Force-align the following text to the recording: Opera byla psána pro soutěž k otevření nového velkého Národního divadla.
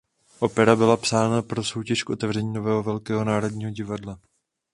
Opera 0.39 0.75
byla 0.75 0.97
psána 0.97 1.41
pro 1.41 1.63
soutěž 1.63 2.03
k 2.03 2.09
otevření 2.09 2.53
nového 2.53 2.83
velkého 2.83 3.23
Národního 3.23 3.71
divadla. 3.71 4.19